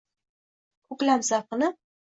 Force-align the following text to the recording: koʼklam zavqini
koʼklam 0.87 1.27
zavqini 1.29 1.73